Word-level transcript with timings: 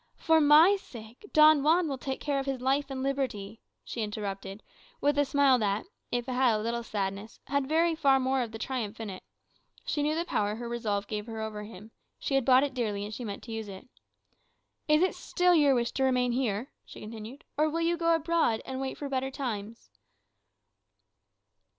"For 0.17 0.41
my 0.41 0.77
sake, 0.77 1.27
Don 1.31 1.61
Juan 1.61 1.87
will 1.87 1.99
take 1.99 2.19
care 2.19 2.39
of 2.39 2.47
his 2.47 2.59
life 2.59 2.89
and 2.89 3.03
liberty," 3.03 3.61
she 3.85 4.01
interrupted, 4.01 4.63
with 4.99 5.15
a 5.19 5.25
smile 5.25 5.59
that, 5.59 5.85
if 6.11 6.27
it 6.27 6.31
had 6.31 6.55
a 6.55 6.57
little 6.63 6.81
sadness, 6.81 7.39
had 7.45 7.69
very 7.69 7.93
far 7.93 8.19
more 8.19 8.41
of 8.41 8.51
triumph 8.57 8.99
in 8.99 9.11
it. 9.11 9.21
She 9.85 10.01
knew 10.01 10.15
the 10.15 10.25
power 10.25 10.55
her 10.55 10.67
resolve 10.67 11.05
gave 11.05 11.27
her 11.27 11.39
over 11.39 11.65
him: 11.65 11.91
she 12.17 12.33
had 12.33 12.45
bought 12.45 12.63
it 12.63 12.73
dearly, 12.73 13.05
and 13.05 13.13
she 13.13 13.23
meant 13.23 13.43
to 13.43 13.51
use 13.51 13.67
it. 13.67 13.87
"Is 14.87 15.03
it 15.03 15.13
still 15.13 15.53
your 15.53 15.75
wish 15.75 15.91
to 15.91 16.03
remain 16.03 16.31
here," 16.31 16.71
she 16.83 16.99
continued; 16.99 17.43
"or 17.55 17.69
will 17.69 17.79
you 17.81 17.95
go 17.95 18.15
abroad, 18.15 18.63
and 18.65 18.81
wait 18.81 18.97
for 18.97 19.07
better 19.07 19.29
times?" 19.29 19.91